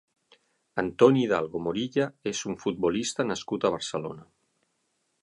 [0.83, 4.31] Antonio Hidalgo Morilla és un futbolista nascut a Barcelona.